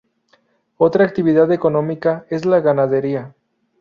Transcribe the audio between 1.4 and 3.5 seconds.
económica es la ganadería.